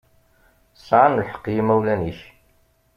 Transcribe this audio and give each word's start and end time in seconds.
Sεan 0.85 1.11
lḥeqq 1.21 1.45
yimawlan-ik. 1.53 2.19